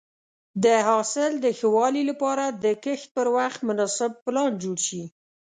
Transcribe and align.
د 0.63 0.65
حاصل 0.87 1.31
د 1.43 1.45
ښه 1.57 1.67
والي 1.75 2.03
لپاره 2.09 2.45
د 2.63 2.65
کښت 2.83 3.07
پر 3.15 3.27
وخت 3.37 3.59
مناسب 3.69 4.11
پلان 4.23 4.51
جوړ 4.63 4.77
شي. 4.87 5.03